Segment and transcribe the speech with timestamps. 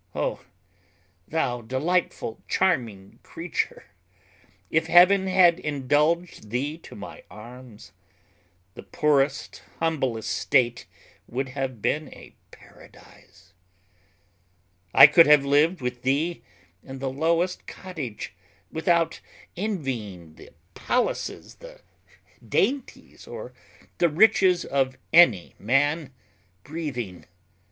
[0.15, 0.43] O
[1.27, 3.83] thou delightful charming creature!
[4.71, 7.91] if Heaven had indulged thee to my arms,
[8.73, 10.87] the poorest, humblest state
[11.27, 13.53] would have been a paradise;
[14.91, 16.41] I could have lived with thee
[16.83, 18.33] in the lowest cottage
[18.71, 19.19] without
[19.55, 21.79] envying the palaces, the
[22.49, 23.53] dainties, or
[23.99, 26.11] the riches of any man
[26.63, 27.27] breathing.